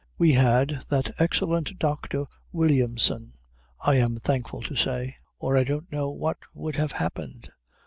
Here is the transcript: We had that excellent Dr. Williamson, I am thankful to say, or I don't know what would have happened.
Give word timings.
We 0.17 0.31
had 0.31 0.81
that 0.89 1.11
excellent 1.19 1.77
Dr. 1.77 2.25
Williamson, 2.51 3.33
I 3.85 3.97
am 3.97 4.15
thankful 4.15 4.63
to 4.63 4.75
say, 4.75 5.17
or 5.37 5.55
I 5.55 5.63
don't 5.63 5.91
know 5.91 6.09
what 6.09 6.37
would 6.55 6.75
have 6.75 6.93
happened. 6.93 7.51